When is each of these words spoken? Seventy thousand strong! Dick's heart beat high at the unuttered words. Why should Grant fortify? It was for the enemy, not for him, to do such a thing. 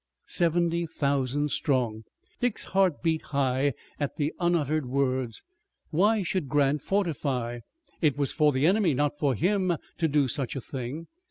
Seventy 0.25 0.87
thousand 0.87 1.51
strong! 1.51 2.05
Dick's 2.39 2.63
heart 2.73 3.03
beat 3.03 3.21
high 3.21 3.73
at 3.99 4.15
the 4.17 4.33
unuttered 4.39 4.87
words. 4.87 5.43
Why 5.91 6.23
should 6.23 6.49
Grant 6.49 6.81
fortify? 6.81 7.59
It 8.01 8.17
was 8.17 8.31
for 8.33 8.51
the 8.51 8.65
enemy, 8.65 8.95
not 8.95 9.19
for 9.19 9.35
him, 9.35 9.77
to 9.99 10.07
do 10.07 10.27
such 10.27 10.55
a 10.55 10.61
thing. 10.61 11.05